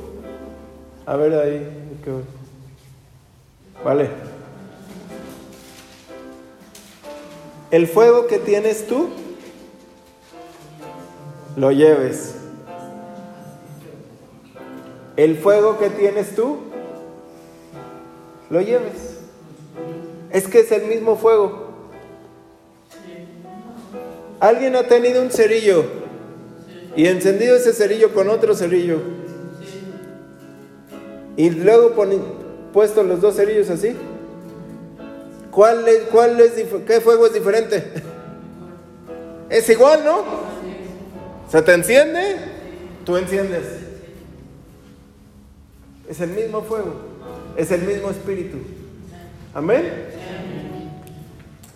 a 1.07 1.17
ver 1.17 1.33
ahí, 1.33 1.67
vale. 3.83 4.28
El 7.71 7.87
fuego 7.87 8.27
que 8.27 8.39
tienes 8.39 8.87
tú, 8.87 9.09
lo 11.57 11.71
lleves. 11.73 12.35
El 15.17 15.37
fuego 15.37 15.79
que 15.79 15.91
tienes 15.91 16.35
tú, 16.35 16.59
lo 18.51 18.61
lleves. 18.61 19.19
Es 20.31 20.47
que 20.47 20.61
es 20.61 20.73
el 20.73 20.87
mismo 20.87 21.17
fuego. 21.17 21.69
Alguien 24.41 24.77
ha 24.77 24.85
tenido 24.85 25.21
un 25.21 25.31
cerillo 25.31 25.85
y 26.95 27.07
encendido 27.07 27.57
ese 27.57 27.73
cerillo 27.73 28.15
con 28.15 28.31
otro 28.31 28.55
cerillo. 28.55 28.99
Y 31.37 31.51
luego 31.51 31.95
puesto 32.73 33.03
los 33.03 33.21
dos 33.21 33.37
cerillos 33.37 33.69
así. 33.71 33.97
¿Cuál 35.51 35.89
es, 35.89 36.03
cuál 36.11 36.41
es, 36.41 36.53
¿Qué 36.87 37.01
fuego 37.01 37.27
es 37.27 37.35
diferente? 37.35 37.93
Es 39.51 39.69
igual, 39.71 40.05
¿no? 40.05 40.25
¿Se 41.51 41.63
te 41.63 41.73
enciende? 41.73 42.59
tú 43.09 43.17
enciendes. 43.17 43.65
Es 46.07 46.21
el 46.21 46.29
mismo 46.29 46.61
fuego, 46.61 46.95
es 47.57 47.71
el 47.71 47.81
mismo 47.81 48.11
espíritu. 48.11 48.59
Amén. 49.55 50.11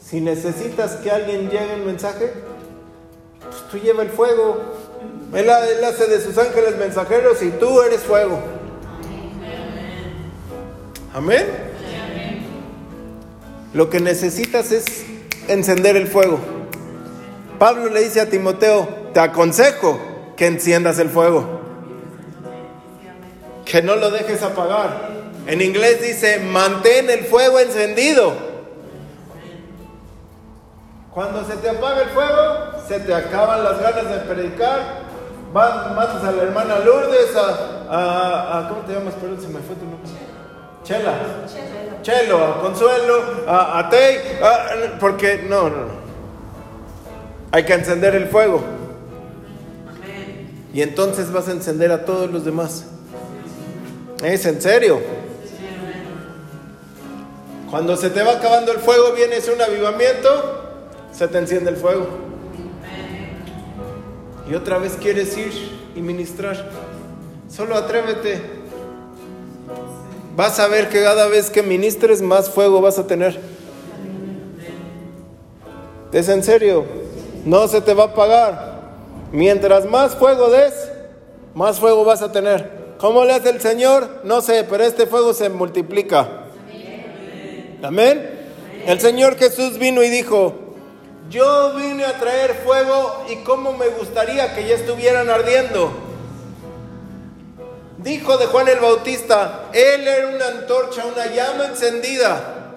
Si 0.04 0.20
necesitas 0.20 0.96
que 0.96 1.10
alguien 1.10 1.48
llegue 1.48 1.72
el 1.72 1.86
mensaje, 1.86 2.30
pues 3.40 3.62
tú 3.70 3.78
lleva 3.78 4.02
el 4.02 4.10
fuego. 4.10 4.60
Él, 5.32 5.48
él 5.48 5.84
hace 5.84 6.06
de 6.06 6.20
sus 6.20 6.36
ángeles 6.36 6.76
mensajeros 6.76 7.42
y 7.42 7.48
tú 7.52 7.80
eres 7.80 8.02
fuego. 8.02 8.38
Amén. 11.14 11.71
Lo 13.74 13.88
que 13.88 14.00
necesitas 14.00 14.70
es 14.70 15.04
encender 15.48 15.96
el 15.96 16.06
fuego. 16.06 16.38
Pablo 17.58 17.88
le 17.88 18.00
dice 18.00 18.20
a 18.20 18.28
Timoteo, 18.28 18.88
te 19.14 19.20
aconsejo 19.20 19.98
que 20.36 20.46
enciendas 20.46 20.98
el 20.98 21.08
fuego, 21.08 21.60
que 23.64 23.82
no 23.82 23.96
lo 23.96 24.10
dejes 24.10 24.42
apagar. 24.42 25.10
En 25.46 25.60
inglés 25.60 26.02
dice, 26.02 26.38
mantén 26.40 27.08
el 27.10 27.24
fuego 27.24 27.58
encendido. 27.60 28.34
Cuando 31.12 31.44
se 31.44 31.56
te 31.56 31.68
apaga 31.68 32.02
el 32.02 32.08
fuego, 32.10 32.82
se 32.88 33.00
te 33.00 33.14
acaban 33.14 33.64
las 33.64 33.80
ganas 33.80 34.10
de 34.10 34.18
predicar. 34.20 35.02
Matas 35.52 36.24
a 36.24 36.32
la 36.32 36.42
hermana 36.44 36.78
Lourdes, 36.78 37.36
a, 37.36 38.58
a, 38.58 38.68
¿cómo 38.68 38.80
te 38.82 38.94
llamas? 38.94 39.14
Perdón, 39.14 39.40
se 39.40 39.48
me 39.48 39.60
fue 39.60 39.76
tu 39.76 39.84
nombre. 39.84 40.10
Chela. 40.84 41.14
Chelo, 42.02 42.44
a 42.44 42.60
Consuelo, 42.60 43.44
a, 43.46 43.78
a 43.78 43.88
Tei, 43.88 44.18
porque 44.98 45.44
no, 45.48 45.70
no, 45.70 45.76
no. 45.76 46.02
Hay 47.52 47.64
que 47.64 47.74
encender 47.74 48.14
el 48.14 48.26
fuego. 48.26 48.62
Y 50.74 50.82
entonces 50.82 51.30
vas 51.32 51.48
a 51.48 51.52
encender 51.52 51.92
a 51.92 52.04
todos 52.04 52.30
los 52.30 52.44
demás. 52.44 52.86
Es 54.22 54.46
en 54.46 54.60
serio. 54.60 55.00
Cuando 57.70 57.96
se 57.96 58.10
te 58.10 58.22
va 58.22 58.32
acabando 58.32 58.72
el 58.72 58.78
fuego, 58.78 59.12
viene 59.12 59.36
un 59.54 59.62
avivamiento, 59.62 60.88
se 61.12 61.28
te 61.28 61.38
enciende 61.38 61.70
el 61.70 61.76
fuego. 61.76 62.06
Y 64.50 64.54
otra 64.54 64.78
vez 64.78 64.96
quieres 65.00 65.36
ir 65.36 65.52
y 65.94 66.00
ministrar. 66.00 66.68
Solo 67.48 67.76
atrévete. 67.76 68.51
Vas 70.34 70.58
a 70.58 70.68
ver 70.68 70.88
que 70.88 71.02
cada 71.02 71.26
vez 71.28 71.50
que 71.50 71.62
ministres 71.62 72.22
más 72.22 72.48
fuego 72.48 72.80
vas 72.80 72.98
a 72.98 73.06
tener. 73.06 73.38
Es 76.12 76.28
en 76.28 76.42
serio, 76.42 76.84
no 77.44 77.68
se 77.68 77.80
te 77.80 77.94
va 77.94 78.04
a 78.04 78.06
apagar. 78.08 78.72
Mientras 79.32 79.86
más 79.86 80.14
fuego 80.14 80.50
des, 80.50 80.74
más 81.54 81.78
fuego 81.78 82.04
vas 82.04 82.22
a 82.22 82.32
tener. 82.32 82.82
¿Cómo 82.98 83.24
le 83.24 83.32
hace 83.32 83.50
el 83.50 83.60
Señor? 83.60 84.20
No 84.24 84.40
sé, 84.42 84.64
pero 84.68 84.84
este 84.84 85.06
fuego 85.06 85.34
se 85.34 85.48
multiplica. 85.48 86.44
Amén. 87.82 88.30
El 88.86 89.00
Señor 89.00 89.36
Jesús 89.36 89.78
vino 89.78 90.02
y 90.02 90.08
dijo, 90.08 90.54
yo 91.30 91.74
vine 91.74 92.04
a 92.04 92.18
traer 92.18 92.54
fuego 92.64 93.24
y 93.30 93.36
cómo 93.36 93.72
me 93.72 93.88
gustaría 93.88 94.54
que 94.54 94.66
ya 94.66 94.74
estuvieran 94.74 95.30
ardiendo. 95.30 96.11
Dijo 98.02 98.36
de 98.36 98.46
Juan 98.46 98.68
el 98.68 98.80
Bautista, 98.80 99.70
él 99.72 100.08
era 100.08 100.28
una 100.28 100.48
antorcha, 100.48 101.04
una 101.06 101.26
llama 101.26 101.66
encendida, 101.66 102.72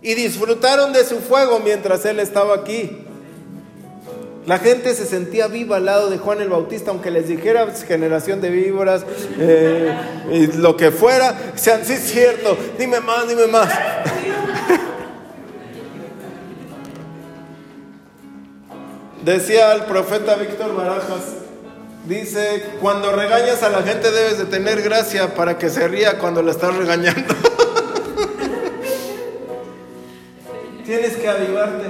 y 0.00 0.14
disfrutaron 0.14 0.92
de 0.92 1.04
su 1.04 1.18
fuego 1.18 1.58
mientras 1.60 2.04
él 2.04 2.20
estaba 2.20 2.54
aquí. 2.54 3.04
La 4.46 4.58
gente 4.58 4.94
se 4.94 5.06
sentía 5.06 5.48
viva 5.48 5.76
al 5.76 5.86
lado 5.86 6.08
de 6.08 6.18
Juan 6.18 6.40
el 6.40 6.48
Bautista, 6.48 6.92
aunque 6.92 7.10
les 7.10 7.28
dijera 7.28 7.66
generación 7.86 8.40
de 8.40 8.50
víboras, 8.50 9.04
eh, 9.38 9.92
y 10.30 10.46
lo 10.46 10.76
que 10.76 10.90
fuera, 10.92 11.52
sean, 11.56 11.84
sí 11.84 11.94
es 11.94 12.04
cierto, 12.10 12.56
dime 12.78 13.00
más, 13.00 13.28
dime 13.28 13.48
más. 13.48 13.68
Decía 19.24 19.72
el 19.74 19.82
profeta 19.82 20.36
Víctor 20.36 20.74
Barajas, 20.74 21.39
Dice, 22.06 22.64
cuando 22.80 23.12
regañas 23.12 23.62
a 23.62 23.68
la 23.68 23.82
gente 23.82 24.10
debes 24.10 24.38
de 24.38 24.46
tener 24.46 24.82
gracia 24.82 25.34
para 25.34 25.58
que 25.58 25.68
se 25.68 25.86
ría 25.86 26.18
cuando 26.18 26.42
la 26.42 26.52
estás 26.52 26.74
regañando. 26.74 27.34
Tienes 30.84 31.16
que 31.16 31.28
avivarte. 31.28 31.86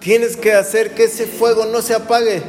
Tienes 0.00 0.36
que 0.36 0.54
hacer 0.54 0.94
que 0.94 1.04
ese 1.04 1.26
fuego 1.26 1.66
no 1.66 1.82
se 1.82 1.94
apague. 1.94 2.42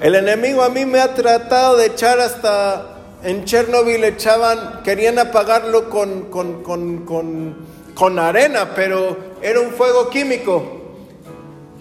El 0.00 0.14
enemigo 0.14 0.62
a 0.62 0.68
mí 0.68 0.84
me 0.84 1.00
ha 1.00 1.14
tratado 1.14 1.76
de 1.76 1.86
echar 1.86 2.20
hasta 2.20 2.88
en 3.22 3.44
Chernobyl 3.44 4.02
echaban, 4.04 4.82
querían 4.82 5.18
apagarlo 5.18 5.88
con, 5.88 6.22
con, 6.22 6.62
con, 6.62 7.56
con 7.94 8.18
arena, 8.18 8.72
pero 8.74 9.16
era 9.40 9.60
un 9.60 9.70
fuego 9.70 10.10
químico. 10.10 10.81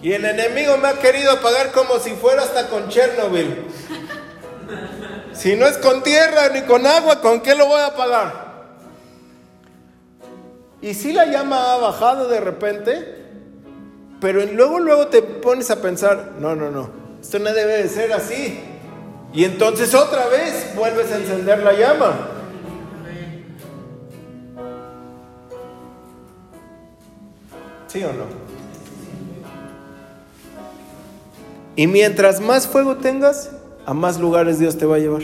Y 0.02 0.14
el 0.14 0.26
enemigo 0.26 0.78
me 0.78 0.88
ha 0.88 1.00
querido 1.00 1.32
apagar 1.32 1.72
como 1.72 2.00
si 2.00 2.12
fuera 2.12 2.44
hasta 2.44 2.68
con 2.68 2.90
Chernobyl. 2.90 3.66
Si 5.34 5.56
no 5.56 5.68
es 5.68 5.78
con 5.78 6.02
tierra 6.04 6.50
ni 6.50 6.62
con 6.64 6.86
agua, 6.86 7.22
¿con 7.22 7.42
qué 7.42 7.56
lo 7.56 7.68
voy 7.68 7.80
a 7.80 7.88
apagar? 7.88 8.52
Y 10.82 10.96
si 10.96 11.14
la 11.14 11.26
llama 11.26 11.74
ha 11.74 11.78
bajado 11.78 12.28
de 12.28 12.40
repente, 12.40 13.26
pero 14.20 14.44
luego 14.46 14.80
luego 14.80 15.08
te 15.08 15.22
pones 15.22 15.70
a 15.70 15.82
pensar, 15.82 16.34
no, 16.40 16.56
no, 16.56 16.72
no, 16.72 16.90
esto 17.22 17.38
no 17.38 17.54
debe 17.54 17.84
de 17.84 17.90
ser 17.90 18.12
así. 18.14 18.60
Y 19.34 19.46
entonces 19.46 19.94
otra 19.94 20.28
vez 20.28 20.76
vuelves 20.76 21.12
a 21.12 21.18
encender 21.18 21.60
la 21.60 21.74
llama. 21.74 22.14
¿Sí 27.88 28.04
o 28.04 28.14
no? 28.14 28.51
Y 31.82 31.88
mientras 31.88 32.40
más 32.40 32.68
fuego 32.68 32.98
tengas, 32.98 33.50
a 33.88 33.96
más 33.96 34.20
lugares 34.20 34.60
Dios 34.60 34.78
te 34.78 34.86
va 34.86 34.98
a 34.98 35.00
llevar. 35.00 35.24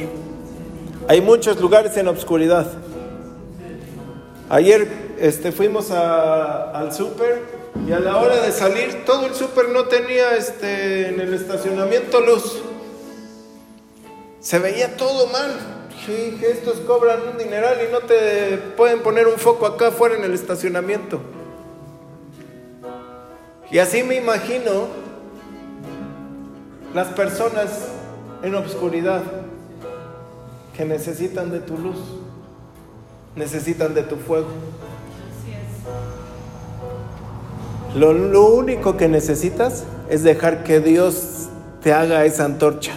Hay 1.08 1.22
muchos 1.22 1.62
lugares 1.62 1.96
en 1.98 2.06
la 2.06 2.12
oscuridad. 2.14 2.66
Ayer 4.50 4.88
este, 5.20 5.52
fuimos 5.52 5.92
al 5.92 6.92
súper 6.94 7.44
y 7.88 7.92
a 7.92 8.00
la 8.00 8.18
hora 8.18 8.42
de 8.42 8.52
salir 8.52 9.06
todo 9.06 9.28
el 9.28 9.36
súper 9.36 9.70
no 9.70 9.84
tenía 9.84 10.36
este, 10.36 11.10
en 11.10 11.20
el 11.20 11.36
estacionamiento 11.36 12.22
luz. 12.22 12.64
Se 14.40 14.58
veía 14.58 14.98
todo 14.98 15.28
mal. 15.28 15.52
Sí, 16.08 16.40
estos 16.42 16.80
cobran 16.80 17.20
un 17.34 17.38
dineral 17.38 17.78
y 17.88 17.94
no 17.94 18.00
te 18.00 18.58
pueden 18.76 19.02
poner 19.02 19.28
un 19.28 19.38
foco 19.38 19.68
acá 19.68 19.90
afuera 19.90 20.16
en 20.16 20.24
el 20.24 20.34
estacionamiento. 20.34 21.20
Y 23.70 23.78
así 23.78 24.02
me 24.02 24.16
imagino 24.16 25.06
las 26.98 27.10
personas 27.10 27.70
en 28.42 28.56
obscuridad 28.56 29.22
que 30.76 30.84
necesitan 30.84 31.52
de 31.52 31.60
tu 31.60 31.78
luz, 31.78 31.98
necesitan 33.36 33.94
de 33.94 34.02
tu 34.02 34.16
fuego. 34.16 34.48
Lo, 37.96 38.14
lo, 38.14 38.48
único 38.48 38.98
que 38.98 39.08
necesitas 39.08 39.84
es 40.10 40.24
dejar 40.24 40.64
que 40.64 40.80
Dios 40.80 41.50
te 41.84 41.94
haga 41.94 42.26
esa 42.26 42.46
antorcha. 42.46 42.94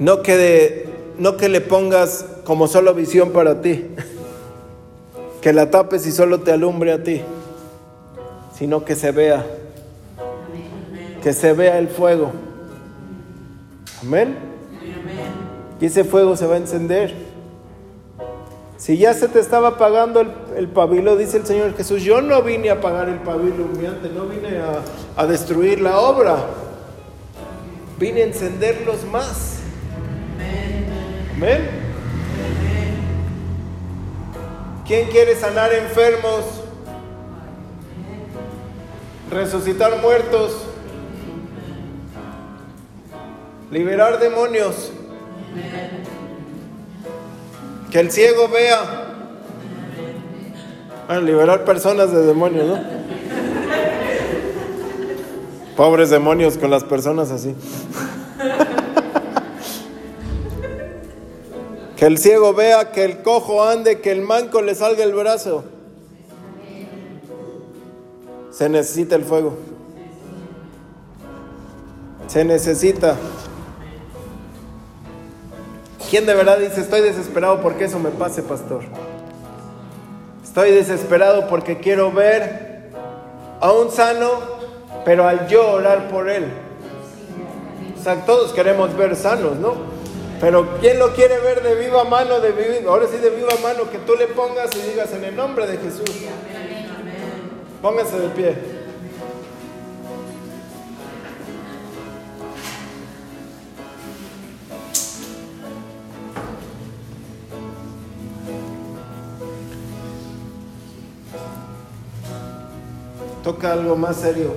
No 0.00 0.22
que, 0.22 0.88
no 1.18 1.36
que 1.36 1.48
le 1.48 1.60
pongas 1.60 2.24
como 2.42 2.66
solo 2.66 2.94
visión 2.94 3.30
para 3.30 3.62
ti, 3.62 3.86
que 5.40 5.52
la 5.52 5.70
tapes 5.70 6.04
y 6.08 6.10
solo 6.10 6.40
te 6.40 6.50
alumbre 6.50 6.90
a 6.90 7.04
ti, 7.04 7.20
sino 8.58 8.84
que 8.84 8.96
se 8.96 9.12
vea 9.12 9.46
que 11.22 11.32
se 11.32 11.52
vea 11.52 11.78
el 11.78 11.88
fuego. 11.88 12.32
Amén. 14.02 14.36
Y 15.80 15.86
ese 15.86 16.04
fuego 16.04 16.36
se 16.36 16.46
va 16.46 16.54
a 16.54 16.58
encender. 16.58 17.14
Si 18.76 18.96
ya 18.96 19.12
se 19.12 19.28
te 19.28 19.40
estaba 19.40 19.68
apagando 19.68 20.20
el, 20.56 20.68
pabilo, 20.68 21.16
dice 21.16 21.36
el 21.36 21.46
Señor 21.46 21.76
Jesús, 21.76 22.02
yo 22.02 22.22
no 22.22 22.42
vine 22.42 22.70
a 22.70 22.74
apagar 22.74 23.10
el 23.10 23.18
pabilo 23.18 23.66
humeante, 23.66 24.08
no 24.08 24.24
vine 24.24 24.58
a, 24.58 24.80
a 25.20 25.26
destruir 25.26 25.80
la 25.82 26.00
obra, 26.00 26.38
vine 27.98 28.22
a 28.22 28.24
encenderlos 28.24 29.04
más. 29.04 29.58
Amén. 31.36 31.68
¿Quién 34.86 35.08
quiere 35.10 35.36
sanar 35.36 35.72
enfermos? 35.74 36.44
Resucitar 39.30 40.00
muertos 40.00 40.69
liberar 43.70 44.18
demonios, 44.18 44.90
que 47.90 48.00
el 48.00 48.10
ciego 48.10 48.48
vea, 48.48 49.06
liberar 51.22 51.64
personas 51.64 52.12
de 52.12 52.22
demonios, 52.24 52.66
¿no? 52.66 53.00
Pobres 55.76 56.10
demonios 56.10 56.58
con 56.58 56.70
las 56.70 56.84
personas 56.84 57.30
así. 57.30 57.54
que 61.96 62.06
el 62.06 62.18
ciego 62.18 62.54
vea, 62.54 62.92
que 62.92 63.04
el 63.04 63.22
cojo 63.22 63.64
ande, 63.64 64.00
que 64.00 64.10
el 64.10 64.22
manco 64.22 64.62
le 64.62 64.74
salga 64.74 65.04
el 65.04 65.14
brazo. 65.14 65.64
Se 68.50 68.68
necesita 68.68 69.16
el 69.16 69.24
fuego. 69.24 69.56
Se 72.26 72.44
necesita. 72.44 73.16
¿Quién 76.10 76.26
de 76.26 76.34
verdad 76.34 76.58
dice, 76.58 76.80
estoy 76.80 77.00
desesperado 77.00 77.62
porque 77.62 77.84
eso 77.84 77.98
me 77.98 78.10
pase, 78.10 78.42
pastor? 78.42 78.82
Estoy 80.42 80.72
desesperado 80.72 81.48
porque 81.48 81.78
quiero 81.78 82.10
ver 82.10 82.90
a 83.60 83.70
un 83.72 83.90
sano 83.90 84.60
pero 85.04 85.26
al 85.26 85.48
yo 85.48 85.72
orar 85.72 86.08
por 86.08 86.28
él. 86.28 86.46
O 87.98 88.02
sea, 88.02 88.24
todos 88.24 88.52
queremos 88.52 88.96
ver 88.96 89.16
sanos, 89.16 89.56
¿no? 89.56 89.74
Pero 90.40 90.78
¿quién 90.80 90.98
lo 90.98 91.12
quiere 91.14 91.38
ver 91.38 91.62
de 91.62 91.74
viva 91.74 92.04
mano, 92.04 92.40
de 92.40 92.52
viva, 92.52 92.90
ahora 92.90 93.06
sí 93.10 93.18
de 93.18 93.30
viva 93.30 93.52
mano, 93.62 93.90
que 93.90 93.98
tú 93.98 94.14
le 94.16 94.26
pongas 94.28 94.70
y 94.74 94.90
digas 94.90 95.12
en 95.12 95.24
el 95.24 95.36
nombre 95.36 95.66
de 95.66 95.76
Jesús? 95.76 96.10
Póngase 97.82 98.18
de 98.18 98.28
pie. 98.30 98.79
Toca 113.50 113.72
algo 113.72 113.96
más 113.96 114.14
serio. 114.14 114.54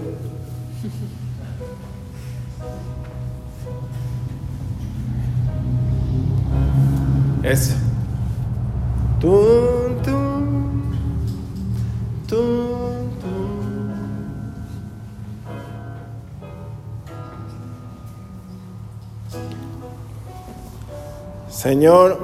Señor, 21.49 22.19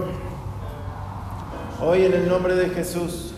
hoy 1.82 2.06
en 2.06 2.14
el 2.14 2.30
nombre 2.30 2.54
de 2.54 2.70
Jesús, 2.70 3.29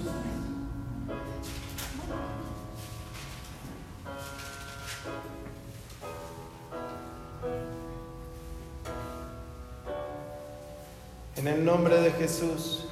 Jesús. 12.21 12.85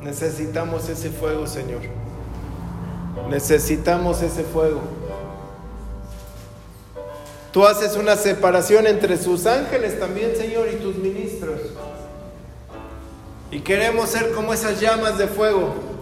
Necesitamos 0.00 0.88
ese 0.88 1.10
fuego, 1.10 1.46
Señor. 1.46 1.82
Necesitamos 3.30 4.20
ese 4.22 4.42
fuego. 4.42 4.80
Tú 7.52 7.64
haces 7.64 7.96
una 7.96 8.16
separación 8.16 8.88
entre 8.88 9.16
sus 9.16 9.46
ángeles 9.46 10.00
también, 10.00 10.34
Señor, 10.34 10.68
y 10.72 10.76
tus 10.76 10.96
ministros. 10.96 11.60
Y 13.52 13.60
queremos 13.60 14.10
ser 14.10 14.32
como 14.32 14.52
esas 14.52 14.80
llamas 14.80 15.16
de 15.18 15.28
fuego 15.28 15.92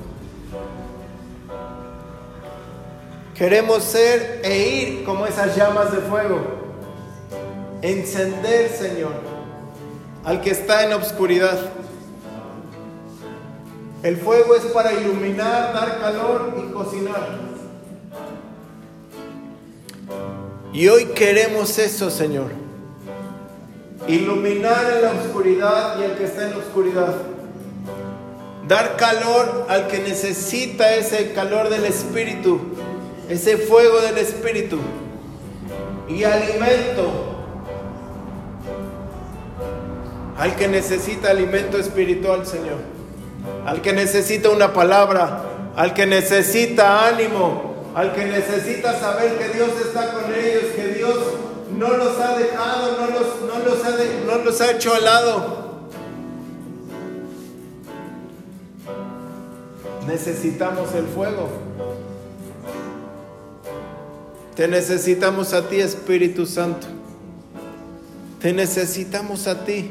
Queremos 3.40 3.84
ser 3.84 4.42
e 4.44 4.68
ir 4.68 5.04
como 5.04 5.26
esas 5.26 5.56
llamas 5.56 5.90
de 5.92 5.98
fuego. 6.00 6.59
Encender, 7.82 8.70
Señor, 8.70 9.12
al 10.24 10.40
que 10.40 10.50
está 10.50 10.84
en 10.84 10.92
obscuridad. 10.92 11.58
El 14.02 14.16
fuego 14.16 14.54
es 14.54 14.64
para 14.66 14.92
iluminar, 14.92 15.72
dar 15.72 16.00
calor 16.00 16.54
y 16.58 16.72
cocinar. 16.72 17.38
Y 20.72 20.88
hoy 20.88 21.06
queremos 21.06 21.78
eso, 21.78 22.10
Señor. 22.10 22.52
Iluminar 24.08 24.92
en 24.96 25.02
la 25.02 25.10
oscuridad 25.12 25.98
y 26.00 26.04
al 26.04 26.16
que 26.16 26.24
está 26.24 26.44
en 26.44 26.50
la 26.52 26.56
oscuridad. 26.58 27.14
Dar 28.66 28.96
calor 28.96 29.66
al 29.68 29.88
que 29.88 29.98
necesita 29.98 30.94
ese 30.94 31.32
calor 31.32 31.68
del 31.68 31.84
Espíritu 31.84 32.60
ese 33.30 33.56
fuego 33.58 34.00
del 34.00 34.18
Espíritu 34.18 34.78
y 36.08 36.24
alimento 36.24 37.29
al 40.40 40.56
que 40.56 40.68
necesita 40.68 41.30
alimento 41.30 41.76
espiritual, 41.76 42.46
Señor, 42.46 42.78
al 43.66 43.82
que 43.82 43.92
necesita 43.92 44.48
una 44.48 44.72
palabra, 44.72 45.42
al 45.76 45.92
que 45.92 46.06
necesita 46.06 47.06
ánimo, 47.06 47.92
al 47.94 48.14
que 48.14 48.24
necesita 48.24 48.98
saber 48.98 49.36
que 49.36 49.50
Dios 49.50 49.68
está 49.84 50.14
con 50.14 50.34
ellos, 50.34 50.64
que 50.74 50.94
Dios 50.94 51.14
no 51.76 51.94
los 51.94 52.18
ha 52.18 52.38
dejado, 52.38 52.96
no 52.96 53.06
los, 53.08 53.26
no 53.42 53.64
los, 53.68 53.84
ha, 53.84 53.90
no 54.26 54.42
los 54.42 54.60
ha 54.62 54.70
hecho 54.70 54.94
al 54.94 55.04
lado. 55.04 55.80
Necesitamos 60.06 60.94
el 60.94 61.04
fuego. 61.04 61.50
Te 64.56 64.68
necesitamos 64.68 65.52
a 65.52 65.68
ti, 65.68 65.80
Espíritu 65.80 66.46
Santo. 66.46 66.86
Te 68.40 68.54
necesitamos 68.54 69.46
a 69.46 69.66
ti. 69.66 69.90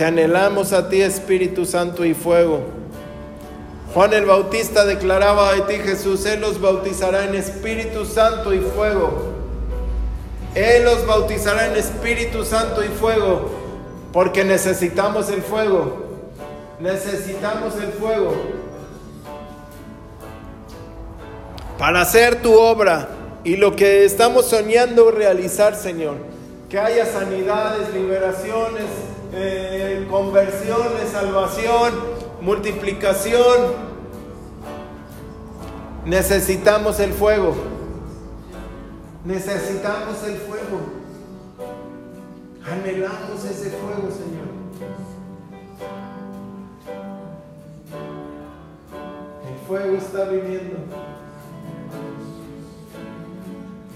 Te 0.00 0.06
anhelamos 0.06 0.72
a 0.72 0.88
ti, 0.88 1.02
Espíritu 1.02 1.66
Santo 1.66 2.06
y 2.06 2.14
fuego. 2.14 2.62
Juan 3.92 4.14
el 4.14 4.24
Bautista 4.24 4.86
declaraba 4.86 5.52
de 5.52 5.60
ti, 5.60 5.74
Jesús, 5.74 6.24
Él 6.24 6.40
los 6.40 6.58
bautizará 6.58 7.26
en 7.26 7.34
Espíritu 7.34 8.06
Santo 8.06 8.54
y 8.54 8.60
fuego. 8.60 9.34
Él 10.54 10.84
los 10.84 11.06
bautizará 11.06 11.66
en 11.66 11.76
Espíritu 11.76 12.46
Santo 12.46 12.82
y 12.82 12.88
fuego, 12.88 13.50
porque 14.10 14.42
necesitamos 14.42 15.28
el 15.28 15.42
fuego. 15.42 16.06
Necesitamos 16.80 17.74
el 17.74 17.92
fuego 17.92 18.32
para 21.78 22.00
hacer 22.00 22.40
tu 22.40 22.58
obra 22.58 23.06
y 23.44 23.58
lo 23.58 23.76
que 23.76 24.06
estamos 24.06 24.46
soñando 24.46 25.10
realizar, 25.10 25.76
Señor. 25.76 26.16
Que 26.70 26.78
haya 26.78 27.04
sanidades, 27.04 27.92
liberaciones, 27.92 28.86
eh, 29.32 30.06
conversiones, 30.10 31.10
salvación, 31.12 31.94
multiplicación. 32.40 33.90
Necesitamos 36.04 36.98
el 37.00 37.12
fuego. 37.12 37.54
Necesitamos 39.24 40.22
el 40.24 40.36
fuego. 40.36 40.80
Anhelamos 42.64 43.44
ese 43.44 43.70
fuego, 43.70 44.10
Señor. 44.10 44.50
fuego 49.70 49.96
está 49.98 50.24
viniendo. 50.24 50.78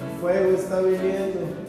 El 0.00 0.20
fuego 0.20 0.56
está 0.56 0.80
viniendo. 0.80 1.63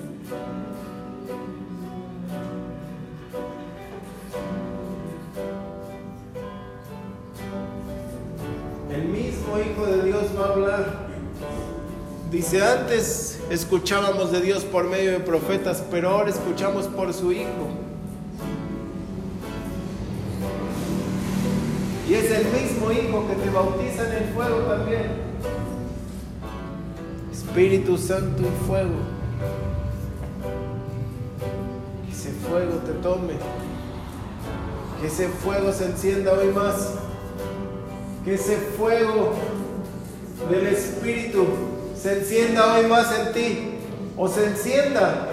Hijo 9.60 9.86
de 9.86 10.04
Dios 10.04 10.24
va 10.40 10.46
a 10.46 10.50
hablar. 10.50 11.06
Dice, 12.32 12.62
antes 12.62 13.40
escuchábamos 13.50 14.32
de 14.32 14.42
Dios 14.42 14.64
por 14.64 14.86
medio 14.86 15.12
de 15.12 15.20
profetas, 15.20 15.84
pero 15.90 16.10
ahora 16.10 16.30
escuchamos 16.30 16.88
por 16.88 17.14
su 17.14 17.32
Hijo. 17.32 17.70
Y 22.10 22.14
es 22.14 22.32
el 22.32 22.46
mismo 22.46 22.92
Hijo 22.92 23.28
que 23.28 23.36
te 23.36 23.50
bautiza 23.50 24.08
en 24.08 24.24
el 24.24 24.34
fuego 24.34 24.58
también. 24.60 25.26
Espíritu 27.32 27.98
Santo 27.98 28.42
y 28.42 28.68
fuego. 28.68 28.96
Que 32.06 32.12
ese 32.12 32.32
fuego 32.32 32.74
te 32.86 32.92
tome. 32.94 33.34
Que 35.00 35.08
ese 35.08 35.30
fuego 35.30 35.72
se 35.72 35.86
encienda 35.86 36.34
hoy 36.34 36.48
más. 36.48 37.05
Que 38.26 38.34
ese 38.34 38.58
fuego 38.58 39.34
del 40.50 40.68
Espíritu 40.68 41.46
se 41.96 42.18
encienda 42.18 42.74
hoy 42.74 42.88
más 42.88 43.08
en 43.20 43.34
ti. 43.34 43.72
O 44.18 44.28
se 44.28 44.46
encienda 44.46 45.30